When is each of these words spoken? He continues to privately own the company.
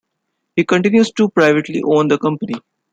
He 0.55 0.65
continues 0.65 1.11
to 1.11 1.29
privately 1.29 1.83
own 1.85 2.07
the 2.07 2.17
company. 2.17 2.55